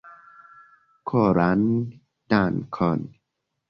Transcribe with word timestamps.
Koran 1.07 1.61
dankon! 2.29 3.01